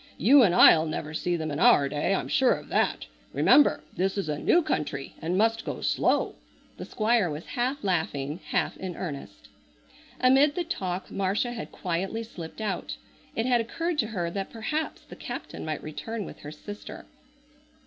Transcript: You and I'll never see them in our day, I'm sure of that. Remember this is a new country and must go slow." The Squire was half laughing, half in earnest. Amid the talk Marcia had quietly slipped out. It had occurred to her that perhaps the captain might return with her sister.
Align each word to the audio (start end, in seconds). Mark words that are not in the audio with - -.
You 0.17 0.41
and 0.41 0.55
I'll 0.55 0.87
never 0.87 1.13
see 1.13 1.35
them 1.35 1.51
in 1.51 1.59
our 1.59 1.87
day, 1.87 2.15
I'm 2.15 2.27
sure 2.27 2.53
of 2.55 2.69
that. 2.69 3.05
Remember 3.33 3.83
this 3.95 4.17
is 4.17 4.29
a 4.29 4.39
new 4.39 4.63
country 4.63 5.13
and 5.21 5.37
must 5.37 5.63
go 5.63 5.81
slow." 5.81 6.33
The 6.77 6.85
Squire 6.85 7.29
was 7.29 7.45
half 7.53 7.83
laughing, 7.83 8.39
half 8.47 8.75
in 8.77 8.95
earnest. 8.95 9.49
Amid 10.19 10.55
the 10.55 10.63
talk 10.63 11.11
Marcia 11.11 11.51
had 11.51 11.71
quietly 11.71 12.23
slipped 12.23 12.61
out. 12.61 12.97
It 13.35 13.45
had 13.45 13.61
occurred 13.61 13.99
to 13.99 14.07
her 14.07 14.31
that 14.31 14.49
perhaps 14.49 15.03
the 15.03 15.15
captain 15.15 15.65
might 15.65 15.83
return 15.83 16.25
with 16.25 16.39
her 16.39 16.51
sister. 16.51 17.05